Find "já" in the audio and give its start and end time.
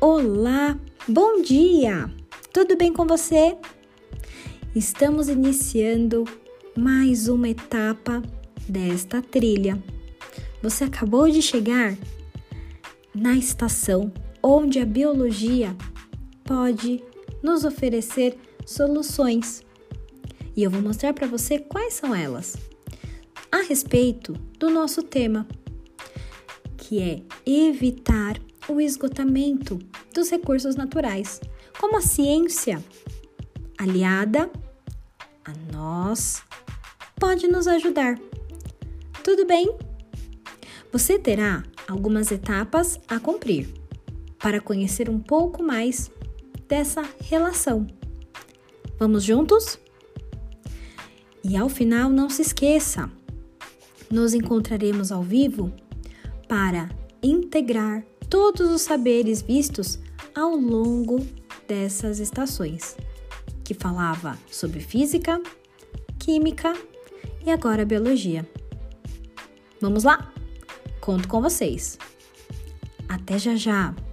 73.38-73.56, 73.56-74.07